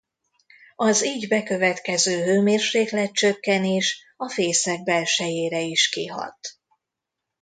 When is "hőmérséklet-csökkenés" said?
2.23-4.03